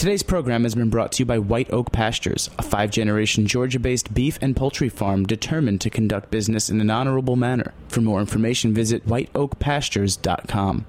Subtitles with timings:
[0.00, 3.78] Today's program has been brought to you by White Oak Pastures, a five generation Georgia
[3.78, 7.74] based beef and poultry farm determined to conduct business in an honorable manner.
[7.88, 10.86] For more information, visit whiteoakpastures.com.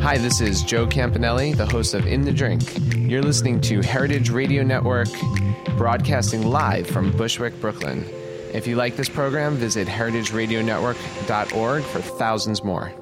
[0.00, 2.64] Hi, this is Joe Campanale, the host of In the Drink.
[2.96, 5.06] You're listening to Heritage Radio Network,
[5.76, 8.04] broadcasting live from Bushwick, Brooklyn.
[8.52, 12.92] If you like this program, visit heritageradionetwork.org for thousands more.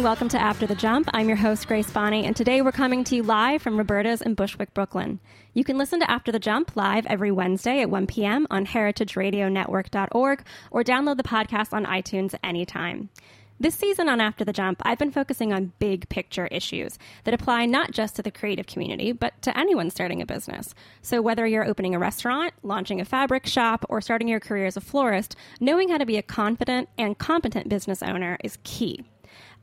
[0.00, 1.10] And welcome to After the Jump.
[1.12, 4.32] I'm your host, Grace Bonney, and today we're coming to you live from Roberta's in
[4.32, 5.20] Bushwick, Brooklyn.
[5.52, 8.46] You can listen to After the Jump live every Wednesday at 1 p.m.
[8.48, 13.10] on heritageradionetwork.org or download the podcast on iTunes anytime.
[13.58, 17.66] This season on After the Jump, I've been focusing on big picture issues that apply
[17.66, 20.74] not just to the creative community, but to anyone starting a business.
[21.02, 24.78] So, whether you're opening a restaurant, launching a fabric shop, or starting your career as
[24.78, 29.04] a florist, knowing how to be a confident and competent business owner is key.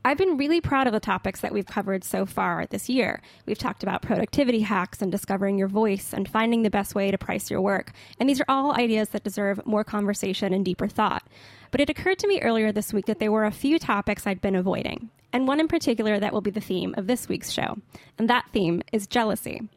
[0.08, 3.20] I've been really proud of the topics that we've covered so far this year.
[3.44, 7.18] We've talked about productivity hacks and discovering your voice and finding the best way to
[7.18, 7.92] price your work.
[8.18, 11.28] And these are all ideas that deserve more conversation and deeper thought.
[11.70, 14.40] But it occurred to me earlier this week that there were a few topics I'd
[14.40, 17.76] been avoiding, and one in particular that will be the theme of this week's show.
[18.16, 19.68] And that theme is jealousy.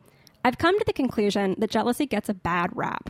[0.45, 3.09] I've come to the conclusion that jealousy gets a bad rap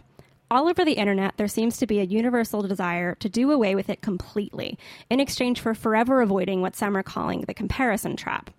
[0.52, 3.90] all over the internet, there seems to be a universal desire to do away with
[3.90, 4.78] it completely
[5.10, 8.50] in exchange for forever avoiding what some are calling the comparison trap.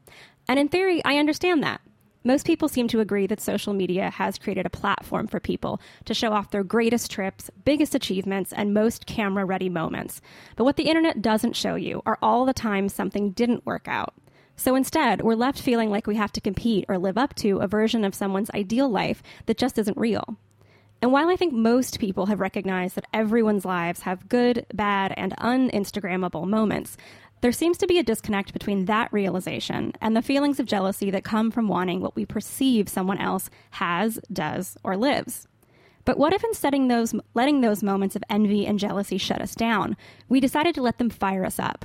[0.48, 1.82] And in theory, I understand that.
[2.24, 6.14] Most people seem to agree that social media has created a platform for people to
[6.14, 10.22] show off their greatest trips, biggest achievements, and most camera ready moments.
[10.56, 14.14] But what the internet doesn't show you are all the times something didn't work out.
[14.56, 17.66] So instead, we're left feeling like we have to compete or live up to a
[17.66, 20.38] version of someone's ideal life that just isn't real.
[21.02, 25.34] And while I think most people have recognized that everyone's lives have good, bad, and
[25.38, 26.96] un-Instagrammable moments,
[27.40, 31.24] there seems to be a disconnect between that realization and the feelings of jealousy that
[31.24, 35.48] come from wanting what we perceive someone else has, does, or lives.
[36.04, 39.56] But what if instead of those, letting those moments of envy and jealousy shut us
[39.56, 39.96] down,
[40.28, 41.84] we decided to let them fire us up?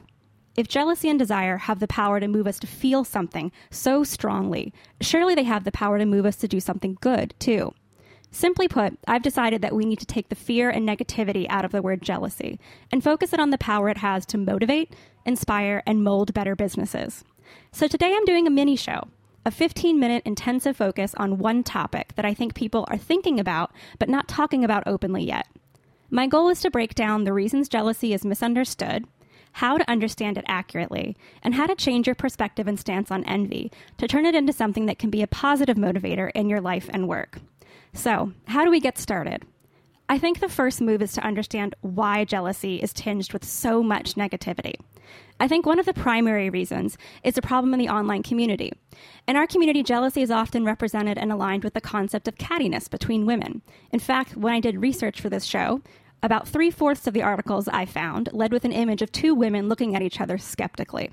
[0.55, 4.73] If jealousy and desire have the power to move us to feel something so strongly,
[5.01, 7.73] surely they have the power to move us to do something good, too.
[8.37, 11.71] Simply put, I've decided that we need to take the fear and negativity out of
[11.71, 12.59] the word jealousy
[12.91, 17.23] and focus it on the power it has to motivate, inspire, and mold better businesses.
[17.71, 19.05] So today I'm doing a mini show,
[19.43, 23.71] a 15 minute intensive focus on one topic that I think people are thinking about
[23.97, 25.47] but not talking about openly yet.
[26.11, 29.05] My goal is to break down the reasons jealousy is misunderstood,
[29.53, 33.71] how to understand it accurately, and how to change your perspective and stance on envy
[33.97, 37.07] to turn it into something that can be a positive motivator in your life and
[37.07, 37.39] work.
[37.97, 39.43] So, how do we get started?
[40.07, 44.13] I think the first move is to understand why jealousy is tinged with so much
[44.13, 44.75] negativity.
[45.39, 48.71] I think one of the primary reasons is a problem in the online community.
[49.27, 53.25] In our community, jealousy is often represented and aligned with the concept of cattiness between
[53.25, 53.63] women.
[53.91, 55.81] In fact, when I did research for this show,
[56.21, 59.67] about three fourths of the articles I found led with an image of two women
[59.67, 61.09] looking at each other skeptically.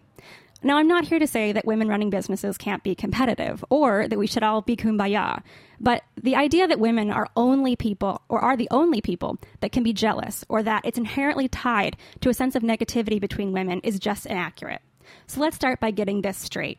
[0.64, 4.18] Now, I'm not here to say that women running businesses can't be competitive or that
[4.18, 5.42] we should all be kumbaya,
[5.78, 9.82] but the idea that women are only people or are the only people that can
[9.82, 13.98] be jealous or that it's inherently tied to a sense of negativity between women is
[13.98, 14.80] just inaccurate.
[15.26, 16.78] So let's start by getting this straight.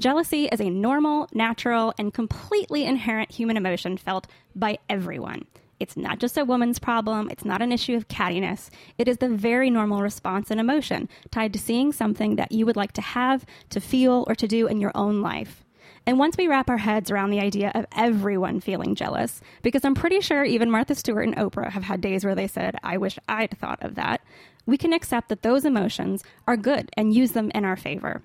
[0.00, 5.44] Jealousy is a normal, natural, and completely inherent human emotion felt by everyone.
[5.84, 7.28] It's not just a woman's problem.
[7.28, 8.70] It's not an issue of cattiness.
[8.96, 12.74] It is the very normal response and emotion tied to seeing something that you would
[12.74, 15.62] like to have, to feel, or to do in your own life.
[16.06, 19.94] And once we wrap our heads around the idea of everyone feeling jealous, because I'm
[19.94, 23.18] pretty sure even Martha Stewart and Oprah have had days where they said, I wish
[23.28, 24.22] I'd thought of that,
[24.64, 28.22] we can accept that those emotions are good and use them in our favor.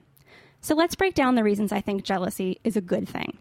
[0.62, 3.38] So let's break down the reasons I think jealousy is a good thing.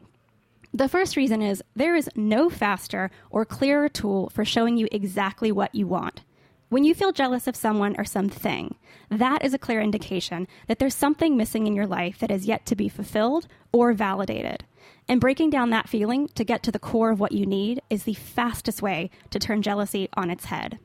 [0.73, 5.51] The first reason is there is no faster or clearer tool for showing you exactly
[5.51, 6.23] what you want.
[6.69, 8.75] When you feel jealous of someone or something,
[9.11, 12.67] that is a clear indication that there's something missing in your life that is yet
[12.67, 14.65] to be fulfilled or validated.
[15.09, 18.05] And breaking down that feeling to get to the core of what you need is
[18.05, 20.79] the fastest way to turn jealousy on its head.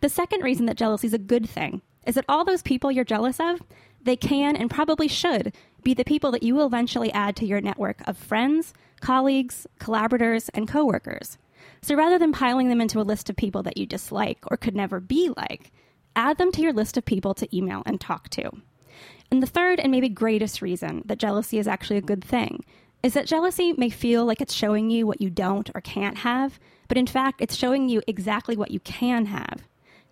[0.00, 3.04] The second reason that jealousy is a good thing is that all those people you're
[3.04, 3.62] jealous of,
[4.02, 5.52] they can and probably should
[5.82, 8.72] be the people that you will eventually add to your network of friends,
[9.04, 11.36] colleagues, collaborators, and coworkers.
[11.82, 14.74] So rather than piling them into a list of people that you dislike or could
[14.74, 15.70] never be like,
[16.16, 18.50] add them to your list of people to email and talk to.
[19.30, 22.64] And the third and maybe greatest reason that jealousy is actually a good thing
[23.02, 26.58] is that jealousy may feel like it's showing you what you don't or can't have,
[26.88, 29.64] but in fact, it's showing you exactly what you can have.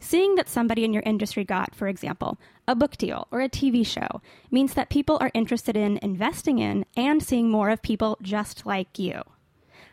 [0.03, 3.87] Seeing that somebody in your industry got, for example, a book deal or a TV
[3.87, 4.21] show
[4.51, 8.99] means that people are interested in investing in and seeing more of people just like
[8.99, 9.23] you.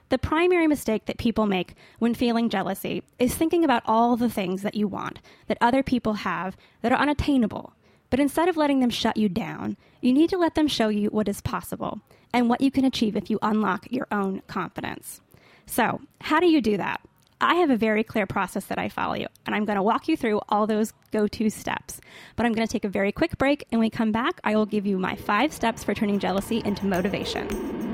[0.10, 4.64] The primary mistake that people make when feeling jealousy is thinking about all the things
[4.64, 7.74] that you want, that other people have, that are unattainable.
[8.10, 11.10] But instead of letting them shut you down, you need to let them show you
[11.10, 12.02] what is possible
[12.34, 15.22] and what you can achieve if you unlock your own confidence.
[15.68, 17.00] So, how do you do that?
[17.42, 20.18] I have a very clear process that I follow, and I'm going to walk you
[20.18, 22.02] through all those go to steps.
[22.36, 24.58] But I'm going to take a very quick break, and when we come back, I
[24.58, 27.89] will give you my five steps for turning jealousy into motivation.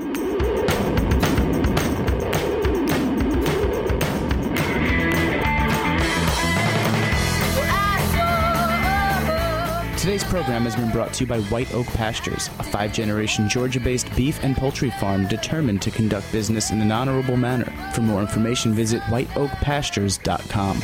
[10.06, 13.80] Today's program has been brought to you by White Oak Pastures, a five generation Georgia
[13.80, 17.64] based beef and poultry farm determined to conduct business in an honorable manner.
[17.92, 20.80] For more information, visit whiteoakpastures.com.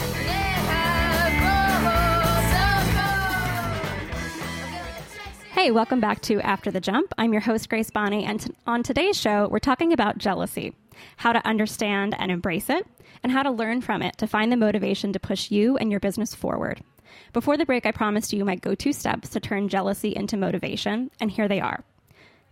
[5.52, 7.14] Hey, welcome back to After the Jump.
[7.16, 10.74] I'm your host, Grace Bonney, and t- on today's show, we're talking about jealousy,
[11.19, 12.84] how to understand and embrace it,
[13.22, 16.00] and how to learn from it to find the motivation to push you and your
[16.00, 16.82] business forward.
[17.32, 21.10] Before the break, I promised you my go to steps to turn jealousy into motivation,
[21.20, 21.84] and here they are.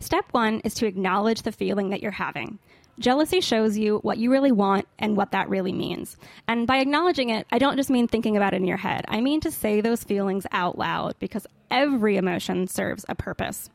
[0.01, 2.59] Step one is to acknowledge the feeling that you're having.
[2.99, 6.17] Jealousy shows you what you really want and what that really means.
[6.47, 9.05] And by acknowledging it, I don't just mean thinking about it in your head.
[9.09, 13.71] I mean to say those feelings out loud because every emotion serves a purpose.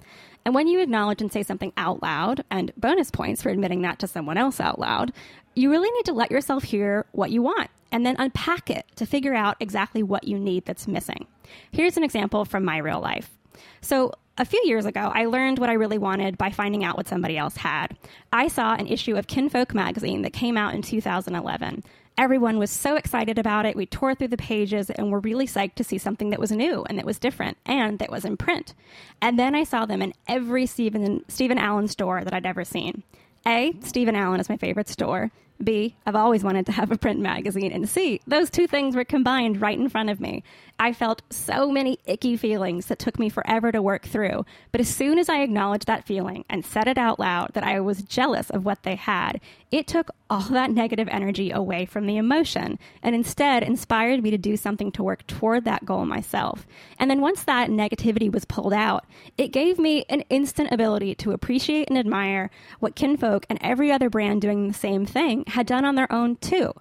[0.45, 3.97] And when you acknowledge and say something out loud, and bonus points for admitting that
[3.99, 5.11] to someone else out loud,
[5.55, 9.05] you really need to let yourself hear what you want and then unpack it to
[9.05, 11.25] figure out exactly what you need that's missing.
[11.71, 13.31] Here's an example from my real life.
[13.79, 17.07] So, a few years ago, I learned what I really wanted by finding out what
[17.07, 17.95] somebody else had.
[18.33, 21.85] I saw an issue of Kinfolk magazine that came out in 2011.
[22.17, 23.77] Everyone was so excited about it.
[23.77, 26.83] We tore through the pages and were really psyched to see something that was new
[26.89, 28.73] and that was different and that was in print.
[29.21, 33.03] And then I saw them in every Steven, Steven Alan store that I'd ever seen.
[33.47, 35.31] A, Steven Alan is my favorite store.
[35.63, 37.71] B, I've always wanted to have a print magazine.
[37.71, 40.43] And C, those two things were combined right in front of me.
[40.77, 44.45] I felt so many icky feelings that took me forever to work through.
[44.71, 47.79] But as soon as I acknowledged that feeling and said it out loud that I
[47.79, 49.39] was jealous of what they had,
[49.75, 54.37] it took all that negative energy away from the emotion and instead inspired me to
[54.37, 56.65] do something to work toward that goal myself.
[56.97, 59.05] And then once that negativity was pulled out,
[59.37, 62.49] it gave me an instant ability to appreciate and admire
[62.79, 66.37] what Kinfolk and every other brand doing the same thing had done on their own
[66.37, 66.73] too.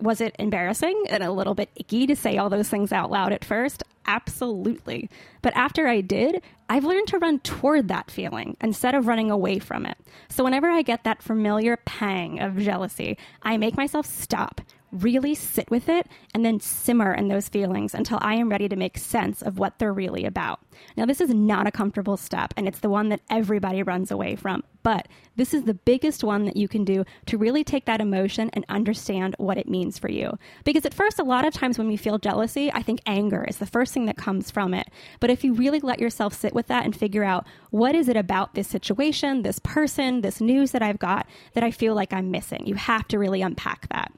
[0.00, 3.32] Was it embarrassing and a little bit icky to say all those things out loud
[3.32, 3.84] at first?
[4.12, 5.08] Absolutely.
[5.40, 9.58] But after I did, I've learned to run toward that feeling instead of running away
[9.58, 9.96] from it.
[10.28, 14.60] So whenever I get that familiar pang of jealousy, I make myself stop,
[14.92, 18.76] really sit with it and then simmer in those feelings until I am ready to
[18.76, 20.60] make sense of what they're really about.
[20.96, 24.36] Now, this is not a comfortable step, and it's the one that everybody runs away
[24.36, 28.00] from, but this is the biggest one that you can do to really take that
[28.00, 30.38] emotion and understand what it means for you.
[30.64, 33.56] Because at first, a lot of times when we feel jealousy, I think anger is
[33.56, 34.88] the first thing that comes from it.
[35.20, 38.16] But if you really let yourself sit with that and figure out what is it
[38.16, 42.30] about this situation, this person, this news that I've got that I feel like I'm
[42.30, 44.12] missing, you have to really unpack that.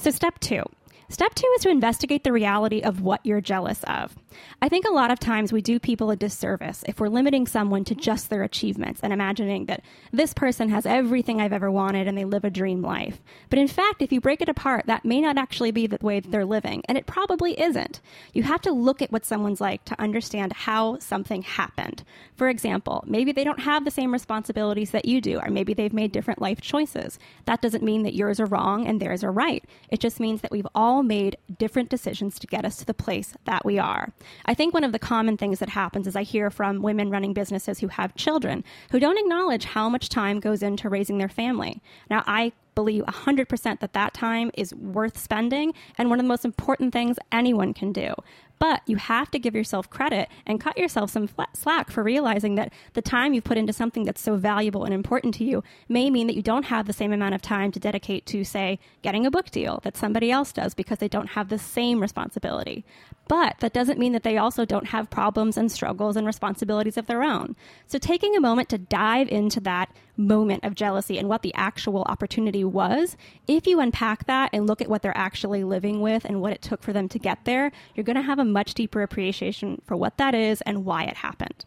[0.00, 0.62] So, step two.
[1.10, 4.14] Step two is to investigate the reality of what you're jealous of.
[4.62, 7.84] I think a lot of times we do people a disservice if we're limiting someone
[7.86, 9.82] to just their achievements and imagining that
[10.12, 13.20] this person has everything I've ever wanted and they live a dream life.
[13.48, 16.20] But in fact, if you break it apart, that may not actually be the way
[16.20, 18.00] that they're living, and it probably isn't.
[18.32, 22.04] You have to look at what someone's like to understand how something happened.
[22.36, 25.92] For example, maybe they don't have the same responsibilities that you do, or maybe they've
[25.92, 27.18] made different life choices.
[27.46, 29.64] That doesn't mean that yours are wrong and theirs are right.
[29.88, 33.34] It just means that we've all made different decisions to get us to the place
[33.44, 34.12] that we are.
[34.46, 37.32] I think one of the common things that happens is I hear from women running
[37.32, 41.80] businesses who have children who don't acknowledge how much time goes into raising their family.
[42.08, 46.44] Now, I believe 100% that that time is worth spending and one of the most
[46.44, 48.14] important things anyone can do.
[48.60, 52.72] But you have to give yourself credit and cut yourself some slack for realizing that
[52.92, 56.26] the time you've put into something that's so valuable and important to you may mean
[56.26, 59.30] that you don't have the same amount of time to dedicate to, say, getting a
[59.30, 62.84] book deal that somebody else does because they don't have the same responsibility.
[63.28, 67.06] But that doesn't mean that they also don't have problems and struggles and responsibilities of
[67.06, 67.56] their own.
[67.86, 69.90] So taking a moment to dive into that
[70.20, 73.16] moment of jealousy and what the actual opportunity was,
[73.48, 76.62] if you unpack that and look at what they're actually living with and what it
[76.62, 79.96] took for them to get there, you're going to have a much deeper appreciation for
[79.96, 81.64] what that is and why it happened.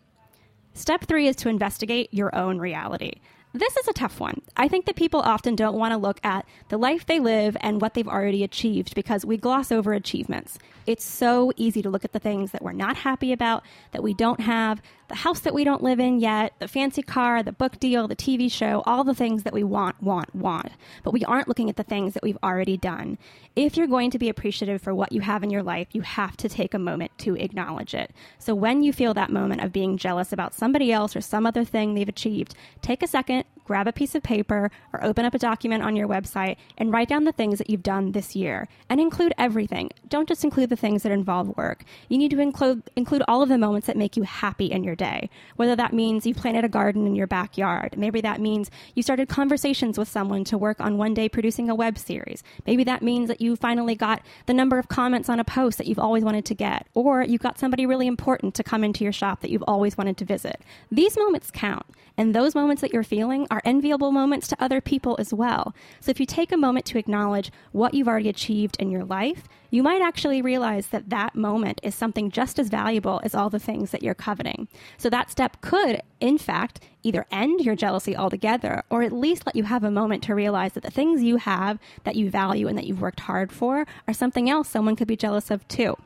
[0.73, 3.13] Step three is to investigate your own reality.
[3.55, 4.41] This is a tough one.
[4.57, 7.79] I think that people often don't want to look at the life they live and
[7.79, 10.57] what they've already achieved because we gloss over achievements.
[10.87, 14.15] It's so easy to look at the things that we're not happy about, that we
[14.15, 14.81] don't have,
[15.13, 18.15] the house that we don't live in yet, the fancy car, the book deal, the
[18.15, 20.71] TV show, all the things that we want, want, want.
[21.03, 23.19] But we aren't looking at the things that we've already done.
[23.55, 26.35] If you're going to be appreciative for what you have in your life, you have
[26.37, 28.09] to take a moment to acknowledge it.
[28.39, 31.63] So when you feel that moment of being jealous about somebody else or some other
[31.63, 35.39] thing they've achieved, take a second, grab a piece of paper or open up a
[35.39, 38.99] document on your website and write down the things that you've done this year and
[38.99, 39.89] include everything.
[40.07, 41.83] Don't just include the things that involve work.
[42.09, 44.95] You need to include include all of the moments that make you happy in your
[44.95, 45.29] day.
[45.55, 49.29] Whether that means you planted a garden in your backyard, maybe that means you started
[49.29, 52.43] conversations with someone to work on one day producing a web series.
[52.65, 55.87] Maybe that means that you finally got the number of comments on a post that
[55.87, 59.13] you've always wanted to get, or you got somebody really important to come into your
[59.13, 60.61] shop that you've always wanted to visit.
[60.91, 61.85] These moments count.
[62.17, 65.73] And those moments that you're feeling are enviable moments to other people as well.
[65.99, 69.43] So if you take a moment to acknowledge what you've already achieved in your life,
[69.71, 73.57] you might actually realize that that moment is something just as valuable as all the
[73.57, 74.67] things that you're coveting.
[74.97, 79.55] So that step could, in fact, either end your jealousy altogether or at least let
[79.55, 82.77] you have a moment to realize that the things you have that you value and
[82.77, 85.97] that you've worked hard for are something else someone could be jealous of too.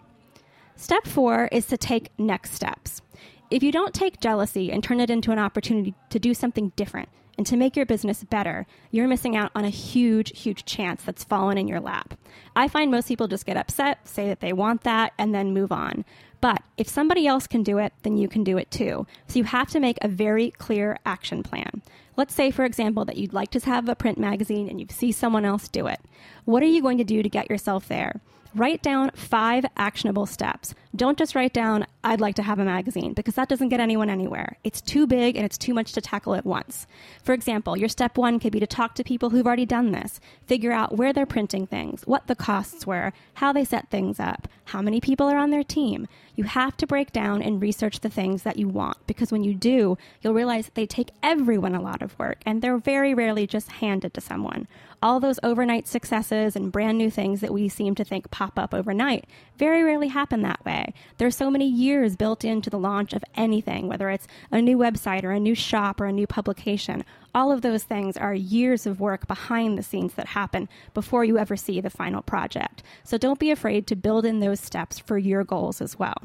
[0.78, 3.02] Step four is to take next steps.
[3.50, 7.08] If you don't take jealousy and turn it into an opportunity to do something different
[7.38, 11.24] and to make your business better, you're missing out on a huge, huge chance that's
[11.24, 12.16] fallen in your lap.
[12.58, 15.72] I find most people just get upset, say that they want that, and then move
[15.72, 16.04] on.
[16.40, 19.08] But if somebody else can do it, then you can do it too.
[19.28, 21.82] So you have to make a very clear action plan.
[22.16, 25.12] Let's say, for example, that you'd like to have a print magazine and you see
[25.12, 26.00] someone else do it.
[26.46, 28.22] What are you going to do to get yourself there?
[28.56, 30.74] Write down five actionable steps.
[30.96, 34.10] Don't just write down, I'd like to have a magazine, because that doesn't get anyone
[34.10, 34.58] anywhere.
[34.64, 36.88] It's too big and it's too much to tackle at once.
[37.22, 40.20] For example, your step one could be to talk to people who've already done this,
[40.48, 44.48] figure out where they're printing things, what the costs were, how they set things up,
[44.68, 46.08] how many people are on their team.
[46.36, 49.54] You have to break down and research the things that you want, because when you
[49.54, 53.48] do, you'll realize that they take everyone a lot of work and they're very rarely
[53.48, 54.68] just handed to someone
[55.02, 58.74] all those overnight successes and brand new things that we seem to think pop up
[58.74, 59.26] overnight
[59.58, 60.94] very rarely happen that way.
[61.18, 65.24] There's so many years built into the launch of anything, whether it's a new website
[65.24, 67.04] or a new shop or a new publication.
[67.38, 71.38] All of those things are years of work behind the scenes that happen before you
[71.38, 72.82] ever see the final project.
[73.04, 76.18] So don't be afraid to build in those steps for your goals as well.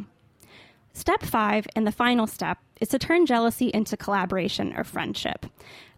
[0.95, 5.45] Step five, and the final step, is to turn jealousy into collaboration or friendship.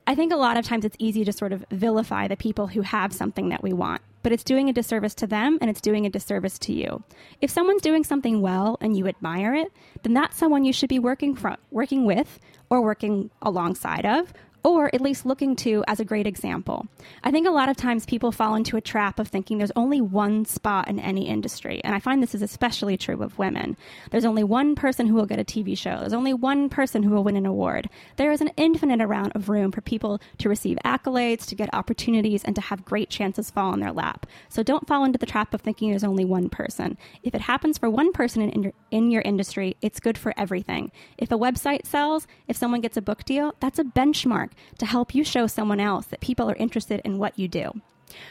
[0.04, 2.80] I think a lot of times it's easy to sort of vilify the people who
[2.80, 6.06] have something that we want, but it's doing a disservice to them and it's doing
[6.06, 7.04] a disservice to you.
[7.40, 9.70] If someone's doing something well and you admire it,
[10.02, 14.32] then that's someone you should be working from, working with or working alongside of
[14.64, 16.86] or at least looking to as a great example.
[17.22, 20.00] I think a lot of times people fall into a trap of thinking there's only
[20.00, 23.76] one spot in any industry, and I find this is especially true of women.
[24.10, 27.10] There's only one person who will get a TV show, there's only one person who
[27.10, 27.90] will win an award.
[28.16, 32.42] There is an infinite amount of room for people to receive accolades, to get opportunities,
[32.42, 34.26] and to have great chances fall in their lap.
[34.48, 36.96] So don't fall into the trap of thinking there's only one person.
[37.22, 40.90] If it happens for one person in, in, in your industry, it's good for everything.
[41.18, 45.14] If a website sells, if someone gets a book deal, that's a benchmark to help
[45.14, 47.72] you show someone else that people are interested in what you do.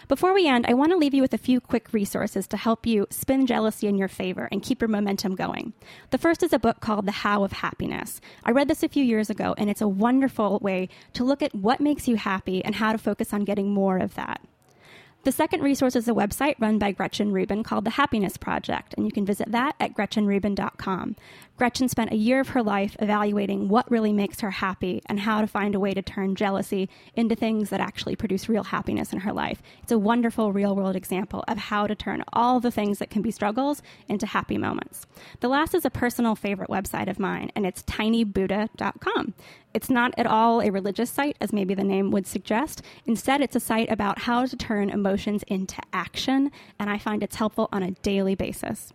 [0.08, 2.86] Before we end, I want to leave you with a few quick resources to help
[2.86, 5.74] you spin jealousy in your favor and keep your momentum going.
[6.12, 8.22] The first is a book called The How of Happiness.
[8.44, 11.56] I read this a few years ago, and it's a wonderful way to look at
[11.56, 14.42] what makes you happy and how to focus on getting more of that.
[15.24, 19.06] The second resource is a website run by Gretchen Rubin called The Happiness Project, and
[19.06, 21.16] you can visit that at gretchenrubin.com.
[21.56, 25.40] Gretchen spent a year of her life evaluating what really makes her happy and how
[25.40, 29.22] to find a way to turn jealousy into things that actually produce real happiness in
[29.22, 29.62] her life.
[29.82, 33.22] It's a wonderful real world example of how to turn all the things that can
[33.22, 35.06] be struggles into happy moments.
[35.40, 39.36] The last is a personal favorite website of mine, and it's tinybuddha.com.
[39.74, 42.84] It's not at all a religious site, as maybe the name would suggest.
[43.08, 47.38] Instead, it's a site about how to turn emotions into action, and I find it's
[47.38, 48.94] helpful on a daily basis.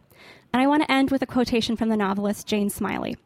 [0.53, 3.17] And I want to end with a quotation from the novelist Jane Smiley.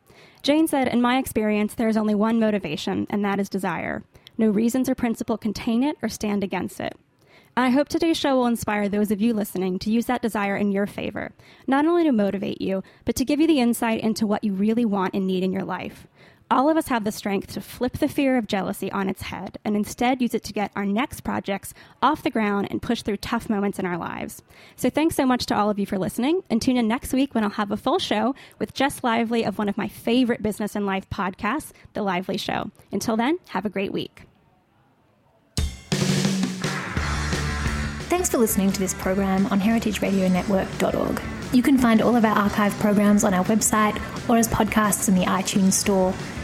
[0.43, 4.03] Jane said, In my experience, there is only one motivation, and that is desire.
[4.39, 6.97] No reasons or principle contain it or stand against it.
[7.55, 10.57] And I hope today's show will inspire those of you listening to use that desire
[10.57, 11.33] in your favor,
[11.67, 14.87] not only to motivate you, but to give you the insight into what you really
[14.87, 16.07] want and need in your life
[16.53, 19.57] all of us have the strength to flip the fear of jealousy on its head
[19.65, 23.17] and instead use it to get our next projects off the ground and push through
[23.17, 24.43] tough moments in our lives.
[24.77, 27.35] So, thanks so much to all of you for listening, and tune in next week
[27.35, 30.77] when I'll have a full show with Jess Lively of one of my favorite business
[30.77, 32.71] and life podcasts, The Lively Show.
[32.93, 34.25] Until then, have a great week.
[38.11, 41.23] Thanks for listening to this program on heritageradionetwork.org.
[41.55, 43.97] You can find all of our archive programs on our website
[44.29, 46.13] or as podcasts in the iTunes Store